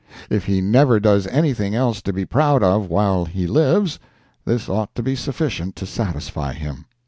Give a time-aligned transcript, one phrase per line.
[0.31, 3.99] If he never does anything else to be proud of while he lives,
[4.45, 6.85] this ought to be sufficient to satisfy him.